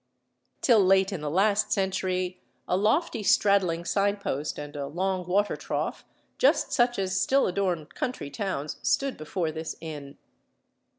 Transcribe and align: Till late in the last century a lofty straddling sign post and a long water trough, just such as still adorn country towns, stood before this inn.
Till 0.61 0.83
late 0.83 1.11
in 1.13 1.21
the 1.21 1.29
last 1.29 1.71
century 1.71 2.41
a 2.67 2.75
lofty 2.75 3.21
straddling 3.21 3.85
sign 3.85 4.17
post 4.17 4.57
and 4.57 4.75
a 4.75 4.87
long 4.87 5.27
water 5.27 5.55
trough, 5.55 6.05
just 6.39 6.71
such 6.73 6.97
as 6.97 7.21
still 7.21 7.45
adorn 7.45 7.85
country 7.85 8.31
towns, 8.31 8.77
stood 8.81 9.15
before 9.15 9.51
this 9.51 9.75
inn. 9.79 10.17